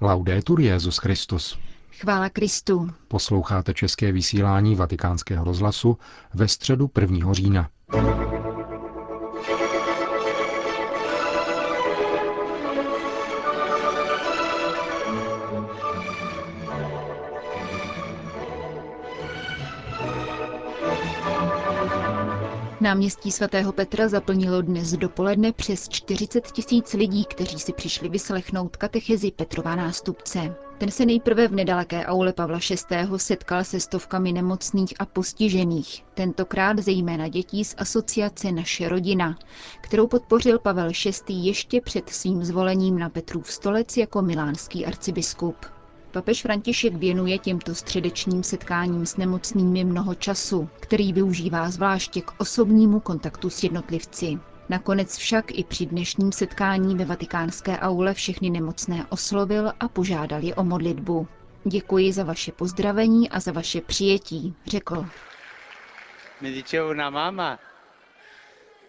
[0.00, 1.58] Laudetur Jezus Christus.
[2.00, 2.90] Chvála Kristu.
[3.08, 5.98] Posloucháte české vysílání Vatikánského rozhlasu
[6.34, 7.32] ve středu 1.
[7.32, 7.68] října.
[22.82, 29.30] Náměstí svatého Petra zaplnilo dnes dopoledne přes 40 tisíc lidí, kteří si přišli vyslechnout katechezi
[29.30, 30.54] Petrova nástupce.
[30.78, 32.96] Ten se nejprve v nedaleké aule Pavla VI.
[33.16, 39.38] setkal se stovkami nemocných a postižených, tentokrát zejména dětí z asociace Naše rodina,
[39.80, 41.34] kterou podpořil Pavel VI.
[41.34, 45.56] ještě před svým zvolením na Petrův stolec jako milánský arcibiskup.
[46.12, 53.00] Papež František věnuje těmto středečním setkáním s nemocnými mnoho času, který využívá zvláště k osobnímu
[53.00, 54.38] kontaktu s jednotlivci.
[54.68, 60.54] Nakonec však i při dnešním setkání ve vatikánské aule všechny nemocné oslovil a požádal je
[60.54, 61.28] o modlitbu.
[61.64, 65.06] Děkuji za vaše pozdravení a za vaše přijetí, řekl.
[66.40, 66.64] Mi
[67.10, 67.58] mamma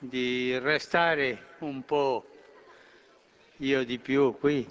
[0.02, 0.62] di
[1.60, 2.24] un po'
[3.60, 4.66] io di più qui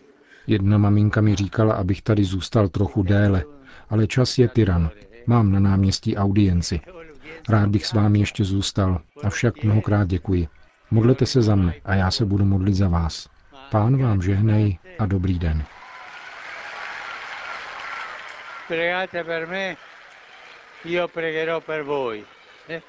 [0.47, 3.45] Jedna maminka mi říkala, abych tady zůstal trochu déle,
[3.89, 4.91] ale čas je tyran.
[5.27, 6.81] Mám na náměstí audienci.
[7.49, 10.49] Rád bych s vámi ještě zůstal, avšak mnohokrát děkuji.
[10.91, 13.29] Modlete se za mne a já se budu modlit za vás.
[13.71, 15.65] Pán vám žehnej a dobrý den.
[22.69, 22.83] Eh?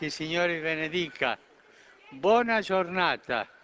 [0.00, 1.36] Vi benedica.
[2.12, 3.55] Buona giornata.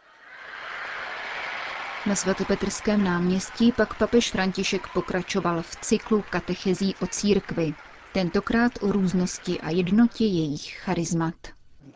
[2.07, 7.75] Na svatopetrském náměstí pak papež František pokračoval v cyklu katechezí o církvi,
[8.13, 11.35] tentokrát o různosti a jednotě jejich charizmat.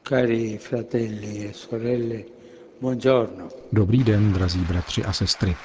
[0.09, 2.23] Cari fratelli e sorelle,
[2.81, 3.49] buongiorno.
[3.73, 5.57] Dobrý den, drazí bratři a sestry.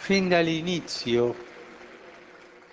[0.00, 1.34] Fin dall'inizio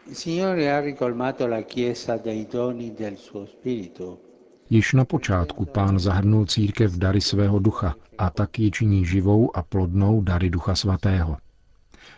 [0.08, 4.25] il Signore ha ricolmato la Chiesa dei doni del suo Spirito.
[4.70, 9.64] Již na počátku pán zahrnul církev dary svého ducha a tak ji činí živou a
[9.64, 11.38] plodnou dary ducha svatého.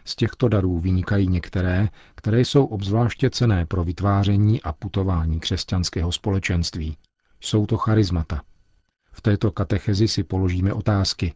[0.06, 6.98] Z těchto darů vynikají některé, které jsou obzvláště cené pro vytváření a putování křesťanského společenství.
[7.42, 8.42] Jsou to charizmata.
[9.12, 11.34] V této katechezi si položíme otázky.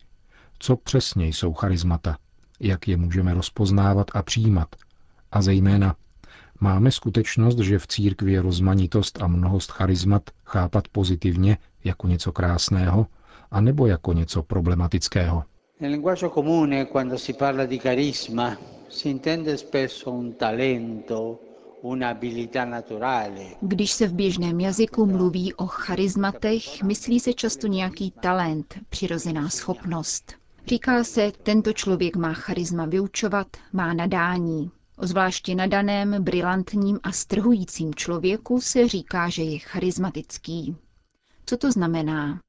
[0.60, 2.18] Co přesně jsou charizmata?
[2.60, 4.76] Jak je můžeme rozpoznávat a přijímat?
[5.32, 5.96] A zejména,
[6.64, 13.08] Máme skutečnost, že v církvi je rozmanitost a mnohost charizmat chápat pozitivně jako něco krásného,
[13.52, 15.44] anebo jako něco problematického.
[15.80, 18.58] Nel linguaggio comune, quando si parla di carisma,
[18.90, 21.40] si intende spesso un talento,
[21.82, 23.46] un'abilità naturale.
[23.62, 30.34] Když se v běžném jazyku mluví o charizmatech, myslí se často nějaký talent, přirozená schopnost.
[30.68, 34.72] Říká se, tento člověk má charisma vyučovat, má nadání,
[35.02, 40.76] O zvláště nadaném, brilantním a strhujícím člověku se říká, že je charismatický.
[41.46, 42.42] Co to znamená?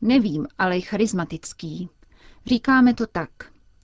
[0.00, 1.88] Nevím, ale je charismatický.
[2.46, 3.30] Říkáme to tak.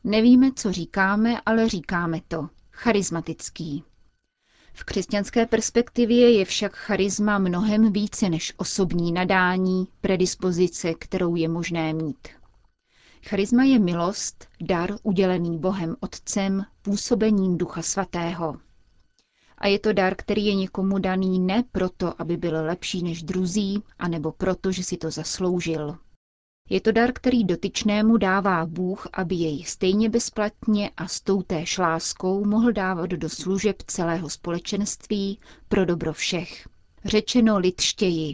[0.04, 2.48] Nevíme, co říkáme, ale říkáme to.
[2.70, 3.84] Charismatický.
[4.72, 11.92] V křesťanské perspektivě je však charisma mnohem více než osobní nadání, predispozice, kterou je možné
[11.92, 12.28] mít.
[13.26, 18.56] Charisma je milost, dar udělený Bohem Otcem, působením Ducha Svatého.
[19.58, 23.82] A je to dar, který je někomu daný ne proto, aby byl lepší než druzí,
[23.98, 25.96] anebo proto, že si to zasloužil.
[26.70, 32.44] Je to dar, který dotyčnému dává Bůh, aby jej stejně bezplatně a s toutéž láskou
[32.44, 36.68] mohl dávat do služeb celého společenství pro dobro všech.
[37.04, 38.32] Řečeno lidštěji,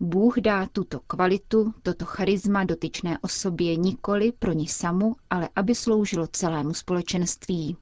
[0.00, 6.26] Bůh dá tuto kvalitu, toto charisma dotyčné osobě nikoli pro ní samu, ale aby sloužilo
[6.26, 7.76] celému společenství.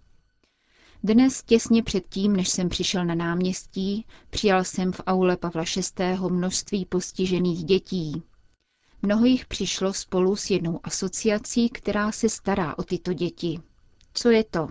[1.02, 5.64] Dnes, těsně předtím, než jsem přišel na náměstí, přijal jsem v aule Pavla
[5.98, 6.04] VI.
[6.30, 8.22] množství postižených dětí.
[9.02, 13.60] Mnoho jich přišlo spolu s jednou asociací, která se stará o tyto děti.
[14.14, 14.68] Co je to?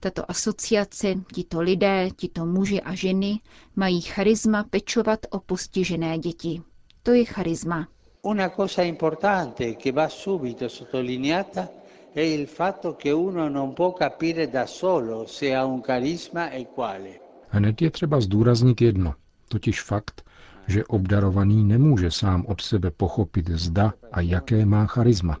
[0.00, 3.40] Tato asociace, tito lidé, tito muži a ženy
[3.76, 6.62] mají charisma pečovat o postižené děti.
[7.02, 7.88] To je charisma.
[8.22, 11.68] Una cosa importante che va subito sottolineata
[12.14, 16.66] è il fatto che uno non può capire da solo se ha un carisma e
[16.74, 17.20] quale.
[17.48, 19.14] Hned je třeba zdůraznit jedno,
[19.48, 20.22] totiž fakt,
[20.66, 25.38] že obdarovaný nemůže sám od sebe pochopit zda a jaké má charisma.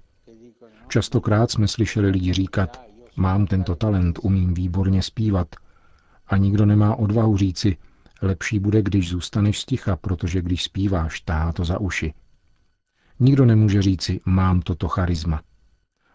[0.88, 2.87] Častokrát jsme slyšeli lidi říkat,
[3.18, 5.48] Mám tento talent, umím výborně zpívat.
[6.26, 7.76] A nikdo nemá odvahu říci,
[8.22, 12.14] lepší bude, když zůstaneš sticha, protože když zpíváš, táhá to za uši.
[13.20, 15.42] Nikdo nemůže říci, mám toto charisma.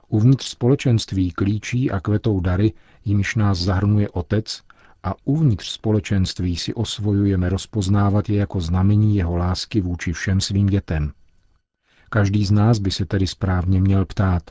[0.07, 2.73] Uvnitř společenství klíčí a kvetou dary,
[3.05, 4.61] jimiž nás zahrnuje Otec,
[5.03, 11.11] a uvnitř společenství si osvojujeme rozpoznávat je jako znamení jeho lásky vůči všem svým dětem.
[12.09, 14.44] Každý z nás by se tedy správně měl ptát,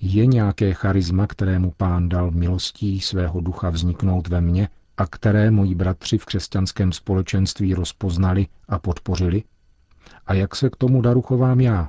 [0.00, 5.74] je nějaké charisma, kterému pán dal milostí svého ducha vzniknout ve mně a které moji
[5.74, 9.42] bratři v křesťanském společenství rozpoznali a podpořili?
[10.26, 11.88] A jak se k tomu daru chovám já?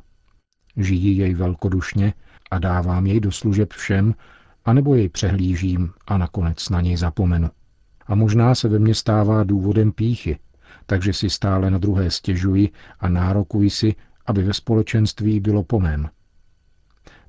[0.78, 2.14] Žijí jej velkodušně
[2.52, 4.16] a dávám jej do služeb všem,
[4.66, 7.50] anebo jej přehlížím a nakonec na něj zapomenu.
[8.08, 10.40] A možná se ve mně stává důvodem píchy,
[10.86, 12.70] takže si stále na druhé stěžuji
[13.00, 16.10] a nárokuji si, aby ve společenství bylo po mém.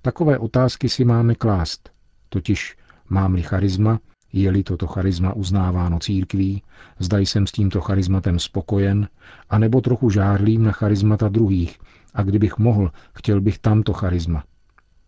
[0.03, 1.91] Takové otázky si máme klást,
[2.29, 2.77] totiž
[3.09, 4.01] mám-li charisma,
[4.33, 6.63] je-li toto charisma uznáváno církví,
[6.99, 9.09] zda jsem s tímto charismatem spokojen,
[9.51, 11.79] anebo trochu žárlím na charismata druhých
[12.15, 14.45] a kdybych mohl, chtěl bych tamto charisma.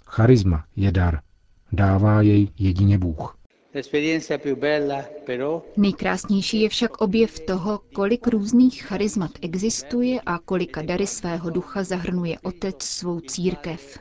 [0.07, 1.21] Charisma je dar.
[1.73, 3.37] Dává jej jedině Bůh.
[5.77, 12.39] Nejkrásnější je však objev toho, kolik různých charizmat existuje a kolika dary svého ducha zahrnuje
[12.39, 13.99] Otec svou církev.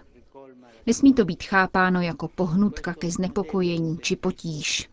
[0.86, 4.90] Nesmí to být chápáno jako pohnutka ke znepokojení či potíž.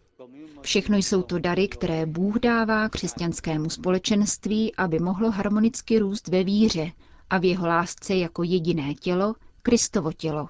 [0.63, 6.93] Všechno jsou to dary, které Bůh dává křesťanskému společenství, aby mohlo harmonicky růst ve víře
[7.31, 10.49] a v jeho lásce jako jediné tělo, Kristovo tělo.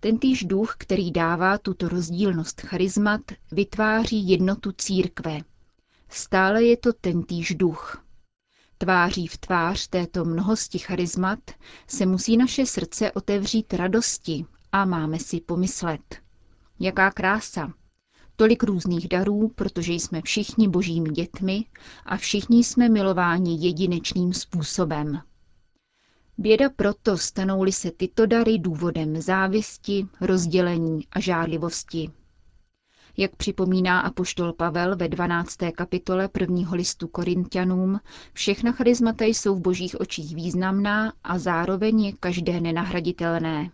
[0.00, 3.20] Tentýž duch, který dává tuto rozdílnost charizmat,
[3.52, 5.40] vytváří jednotu církve.
[6.08, 8.05] Stále je to tentýž duch.
[8.78, 11.38] Tváří v tvář této mnohosti charizmat
[11.86, 16.16] se musí naše srdce otevřít radosti a máme si pomyslet.
[16.80, 17.72] Jaká krása!
[18.36, 21.64] Tolik různých darů, protože jsme všichni božími dětmi
[22.06, 25.20] a všichni jsme milováni jedinečným způsobem.
[26.38, 32.10] Běda proto, stanou-li se tyto dary důvodem závisti, rozdělení a žádlivosti.
[33.16, 35.56] Jak připomíná apoštol Pavel ve 12.
[35.76, 38.00] kapitole prvního listu Korintianům,
[38.32, 43.70] všechna charizmata jsou v božích očích významná a zároveň je každé nenahraditelné.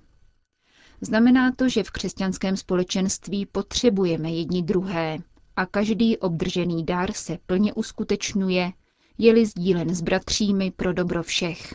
[1.00, 5.18] Znamená to, že v křesťanském společenství potřebujeme jedni druhé
[5.56, 8.72] a každý obdržený dar se plně uskutečňuje,
[9.18, 11.74] je-li sdílen s bratřími pro dobro všech.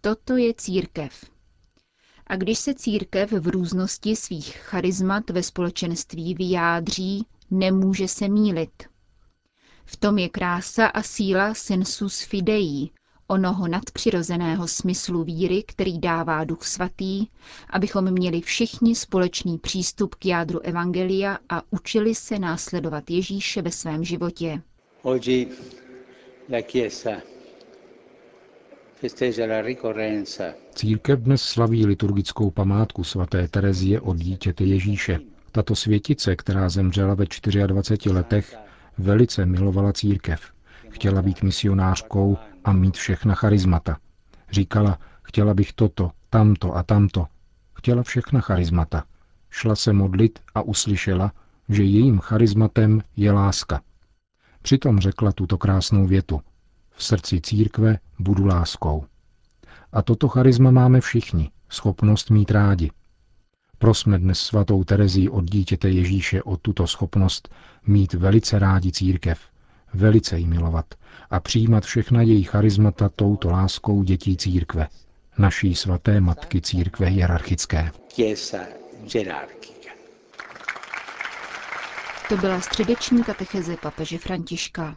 [0.00, 1.24] Toto je církev.
[2.30, 8.82] A když se církev v různosti svých charizmat ve společenství vyjádří, nemůže se mílit.
[9.84, 12.90] V tom je krása a síla sensus fidei,
[13.26, 17.26] onoho nadpřirozeného smyslu víry, který dává Duch Svatý,
[17.70, 24.04] abychom měli všichni společný přístup k jádru Evangelia a učili se následovat Ježíše ve svém
[24.04, 24.62] životě.
[25.02, 25.48] Oggi
[26.52, 27.10] la Chiesa
[30.74, 35.18] Církev dnes slaví liturgickou památku svaté Terezie od dítěte Ježíše.
[35.52, 37.24] Tato světice, která zemřela ve
[37.66, 38.56] 24 letech,
[38.98, 40.40] velice milovala církev.
[40.88, 43.96] Chtěla být misionářkou a mít všechna charizmata.
[44.50, 47.26] Říkala, chtěla bych toto, tamto a tamto.
[47.74, 49.04] Chtěla všechna charizmata.
[49.50, 51.32] Šla se modlit a uslyšela,
[51.68, 53.80] že jejím charizmatem je láska.
[54.62, 56.40] Přitom řekla tuto krásnou větu.
[56.92, 59.04] V srdci církve budu láskou.
[59.92, 62.90] A toto charisma máme všichni, schopnost mít rádi.
[63.78, 67.48] Prosme dnes svatou Terezí od dítěte Ježíše o tuto schopnost
[67.86, 69.40] mít velice rádi církev,
[69.94, 70.94] velice jí milovat
[71.30, 74.88] a přijímat všechna její charizmata touto láskou dětí církve,
[75.38, 77.90] naší svaté matky církve hierarchické.
[82.28, 84.96] To byla středeční katecheze papeže Františka.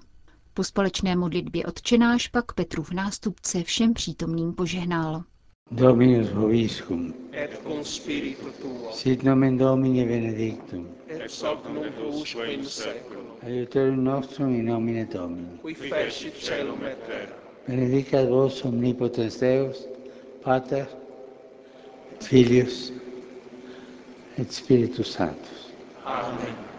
[0.53, 5.23] Po společné modlitbě odčenáš pak Petrův nástupce všem přítomným požehnal.
[5.71, 7.13] Dominus vobiscum.
[7.31, 8.91] Et cum spiritu tuo.
[8.91, 10.87] Sit nomen Domini benedictum.
[11.07, 13.25] Ex hoc nunc usque in seculum.
[13.41, 15.57] Aiuterium nostrum in nomine Domini.
[15.61, 17.33] Qui fecit celum et terra.
[17.67, 19.87] Benedicat vos omnipotens Deus,
[20.43, 20.87] Pater,
[22.21, 22.91] Filius
[24.37, 25.71] et Spiritus Sanctus.
[26.05, 26.72] Amen.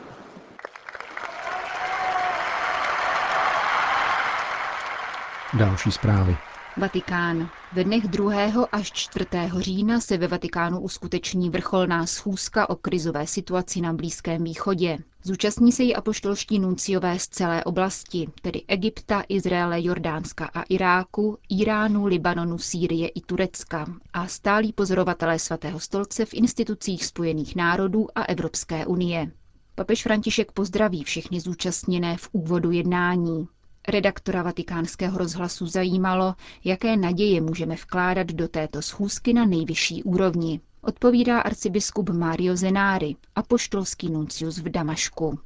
[5.59, 6.37] Další zprávy.
[6.77, 7.49] Vatikán.
[7.73, 8.65] Ve dnech 2.
[8.73, 9.27] až 4.
[9.59, 14.99] října se ve Vatikánu uskuteční vrcholná schůzka o krizové situaci na Blízkém východě.
[15.23, 22.07] Zúčastní se ji apoštolští nunciové z celé oblasti, tedy Egypta, Izraele, Jordánska a Iráku, Iránu,
[22.07, 28.87] Libanonu, Sýrie i Turecka a stálí pozorovatelé svatého stolce v institucích Spojených národů a Evropské
[28.87, 29.31] unie.
[29.75, 33.49] Papež František pozdraví všechny zúčastněné v úvodu jednání.
[33.89, 40.61] Redaktora vatikánského rozhlasu zajímalo, jaké naděje můžeme vkládat do této schůzky na nejvyšší úrovni.
[40.81, 45.39] Odpovídá arcibiskup Mario Zenári, apoštolský nuncius v Damašku.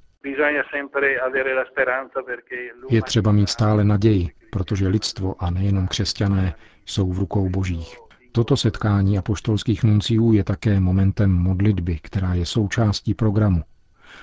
[2.91, 6.55] Je třeba mít stále naději, protože lidstvo a nejenom křesťané
[6.85, 7.99] jsou v rukou božích.
[8.33, 13.63] Toto setkání apoštolských nunciů je také momentem modlitby, která je součástí programu.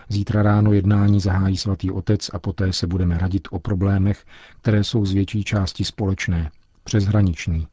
[0.09, 4.25] Zítra ráno jednání zahájí svatý otec a poté se budeme radit o problémech,
[4.61, 6.51] které jsou z větší části společné,
[6.83, 7.67] přeshraniční.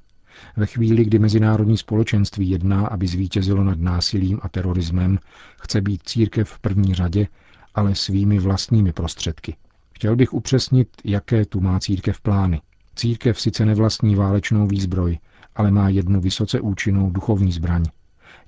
[0.56, 5.18] Ve chvíli, kdy mezinárodní společenství jedná, aby zvítězilo nad násilím a terorismem,
[5.60, 7.28] chce být církev v první řadě,
[7.74, 9.56] ale svými vlastními prostředky.
[9.94, 12.60] Chtěl bych upřesnit, jaké tu má církev plány.
[12.94, 15.18] Církev sice nevlastní válečnou výzbroj,
[15.56, 17.84] ale má jednu vysoce účinnou duchovní zbraň.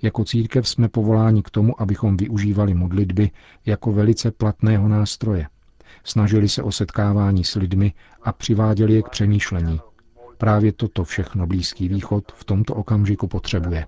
[0.04, 3.30] Jako církev jsme povoláni k tomu, abychom využívali modlitby
[3.66, 5.46] jako velice platného nástroje.
[6.04, 7.92] Snažili se o setkávání s lidmi
[8.22, 9.80] a přiváděli je k přemýšlení.
[10.38, 13.86] Právě toto všechno Blízký východ v tomto okamžiku potřebuje.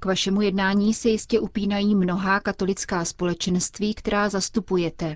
[0.00, 5.14] K vašemu jednání se jistě upínají mnohá katolická společenství, která zastupujete.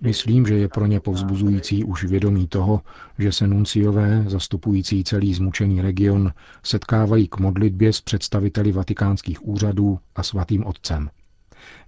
[0.00, 2.80] Myslím, že je pro ně povzbuzující už vědomí toho,
[3.18, 6.30] že se nunciové, zastupující celý zmučený region,
[6.62, 11.08] setkávají k modlitbě s představiteli vatikánských úřadů a svatým otcem.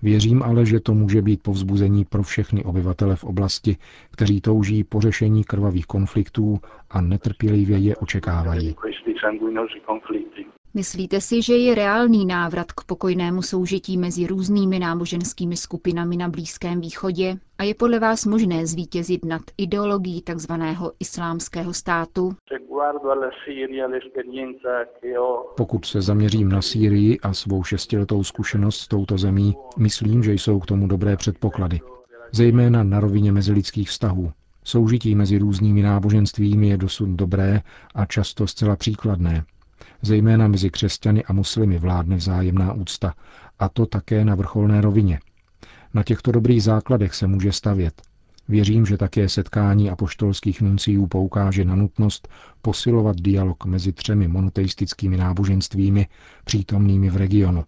[0.02, 3.76] Věřím ale, že to může být povzbuzení pro všechny obyvatele v oblasti,
[4.12, 6.58] kteří touží po řešení krvavých konfliktů
[6.90, 8.74] a netrpělivě je očekávají.
[10.74, 16.80] Myslíte si, že je reálný návrat k pokojnému soužití mezi různými náboženskými skupinami na Blízkém
[16.80, 20.52] východě a je podle vás možné zvítězit nad ideologií tzv.
[21.00, 22.36] islámského státu?
[25.56, 30.60] Pokud se zaměřím na Sýrii a svou šestiletou zkušenost s touto zemí, myslím, že jsou
[30.60, 31.80] k tomu dobré předpoklady.
[32.32, 34.32] Zejména na rovině mezilidských vztahů.
[34.64, 37.60] Soužití mezi různými náboženstvími je dosud dobré
[37.94, 39.44] a často zcela příkladné.
[40.02, 43.14] Zejména mezi křesťany a muslimy vládne vzájemná úcta,
[43.58, 45.20] a to také na vrcholné rovině.
[45.94, 48.02] Na těchto dobrých základech se může stavět.
[48.48, 52.28] Věřím, že také setkání apoštolských nunciů poukáže na nutnost
[52.62, 56.06] posilovat dialog mezi třemi monoteistickými náboženstvími
[56.44, 57.64] přítomnými v regionu.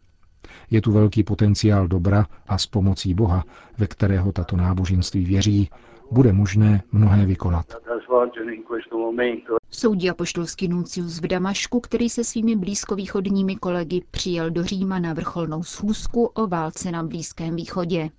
[0.71, 3.45] Je tu velký potenciál dobra a s pomocí Boha,
[3.79, 5.71] ve kterého tato náboženství věří,
[6.11, 7.67] bude možné mnohé vykonat.
[9.71, 15.63] Soudí apoštolský nuncius v Damašku, který se svými blízkovýchodními kolegy přijel do Říma na vrcholnou
[15.63, 18.11] schůzku o válce na Blízkém východě.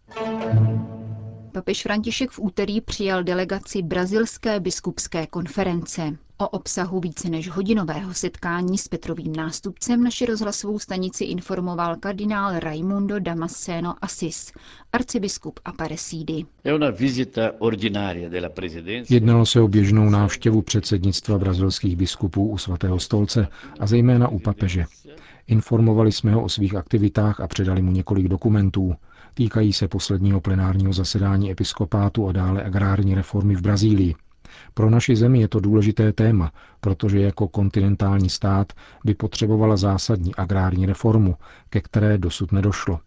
[1.52, 6.18] Papež František v úterý přijal delegaci Brazilské biskupské konference.
[6.38, 13.20] O obsahu více než hodinového setkání s Petrovým nástupcem naši rozhlasovou stanici informoval kardinál Raimundo
[13.20, 14.52] Damasceno Assis,
[14.94, 16.46] arcibiskup Aparecídy.
[19.10, 23.48] Jednalo se o běžnou návštěvu předsednictva brazilských biskupů u svatého stolce
[23.80, 24.86] a zejména u papeže.
[25.48, 28.96] Informovali jsme ho o svých aktivitách a předali mu několik dokumentů.
[29.34, 34.16] Týkají se posledního plenárního zasedání episkopátu a dále agrární reformy v Brazílii.
[34.74, 38.74] Pro naši zemi je to důležité téma, protože jako kontinentální stát
[39.06, 41.36] by potřebovala zásadní agrární reformu,
[41.70, 43.00] ke které dosud nedošlo.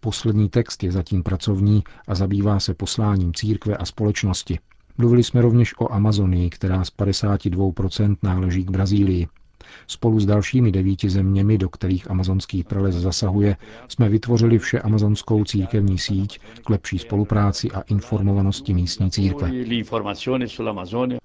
[0.00, 4.58] Poslední text je zatím pracovní a zabývá se posláním církve a společnosti.
[4.98, 9.26] Mluvili jsme rovněž o Amazonii, která z 52% náleží k Brazílii.
[9.86, 13.56] Spolu s dalšími devíti zeměmi, do kterých amazonský prales zasahuje,
[13.88, 19.50] jsme vytvořili vše amazonskou církevní síť k lepší spolupráci a informovanosti místní církve.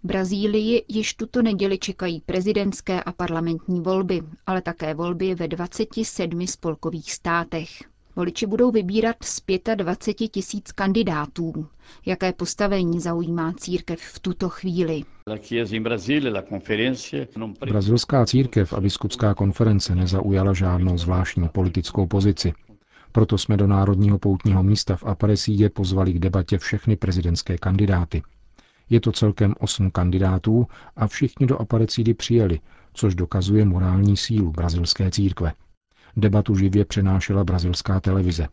[0.04, 7.13] Brazílii již tuto neděli čekají prezidentské a parlamentní volby, ale také volby ve 27 spolkových
[7.13, 7.97] státech.
[8.17, 9.41] Voliči budou vybírat z
[9.75, 11.67] 25 tisíc kandidátů.
[12.05, 15.03] Jaké postavení zaujímá církev v tuto chvíli?
[17.69, 22.53] Brazilská církev a biskupská konference nezaujala žádnou zvláštní politickou pozici.
[23.12, 28.21] Proto jsme do Národního poutního místa v Aparecídě pozvali k debatě všechny prezidentské kandidáty.
[28.89, 32.59] Je to celkem osm kandidátů a všichni do Aparecídy přijeli,
[32.93, 35.53] což dokazuje morální sílu brazilské církve.
[36.17, 38.47] Debatu živě přenášela brazilská televize.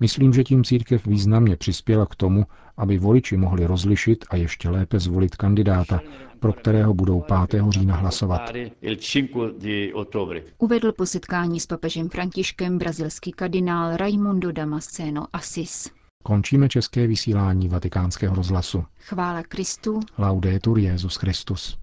[0.00, 5.00] Myslím, že tím církev významně přispěla k tomu, aby voliči mohli rozlišit a ještě lépe
[5.00, 6.00] zvolit kandidáta,
[6.40, 7.62] pro kterého budou 5.
[7.68, 8.52] října hlasovat.
[10.58, 15.90] Uvedl po setkání s papežem Františkem brazilský kardinál Raimundo Damasceno Assis.
[16.22, 18.84] Končíme české vysílání vatikánského rozhlasu.
[19.00, 20.00] Chvála Kristu.
[20.18, 21.81] Laudetur Jezus Christus.